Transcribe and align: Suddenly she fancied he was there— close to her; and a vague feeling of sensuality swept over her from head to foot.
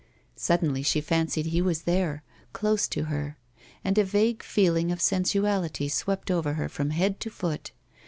Suddenly 0.35 0.81
she 0.81 0.99
fancied 0.99 1.45
he 1.45 1.61
was 1.61 1.83
there— 1.83 2.23
close 2.53 2.87
to 2.87 3.03
her; 3.03 3.37
and 3.83 3.99
a 3.99 4.03
vague 4.03 4.41
feeling 4.41 4.91
of 4.91 4.99
sensuality 4.99 5.87
swept 5.87 6.31
over 6.31 6.53
her 6.53 6.67
from 6.67 6.89
head 6.89 7.19
to 7.19 7.29
foot. 7.29 7.71